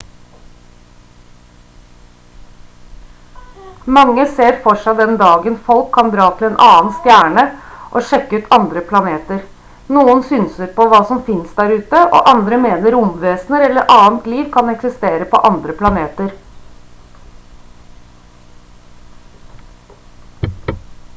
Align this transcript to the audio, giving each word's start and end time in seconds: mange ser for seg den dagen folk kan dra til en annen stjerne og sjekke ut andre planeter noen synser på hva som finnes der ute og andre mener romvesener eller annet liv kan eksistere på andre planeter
mange 3.97 4.23
ser 4.37 4.55
for 4.63 4.79
seg 4.85 4.95
den 5.01 5.13
dagen 5.19 5.57
folk 5.67 5.91
kan 5.97 6.09
dra 6.15 6.25
til 6.39 6.47
en 6.47 6.55
annen 6.69 6.89
stjerne 6.95 7.43
og 7.99 8.07
sjekke 8.07 8.39
ut 8.45 8.49
andre 8.57 8.83
planeter 8.93 9.39
noen 9.99 10.25
synser 10.31 10.73
på 10.79 10.89
hva 10.95 11.03
som 11.11 11.21
finnes 11.29 11.53
der 11.61 11.75
ute 11.83 12.01
og 12.19 12.31
andre 12.33 12.61
mener 12.65 12.95
romvesener 12.99 13.67
eller 13.69 13.93
annet 13.99 14.33
liv 14.35 14.49
kan 14.59 14.73
eksistere 14.75 15.29
på 15.35 15.43
andre 15.51 15.77
planeter 15.83 16.35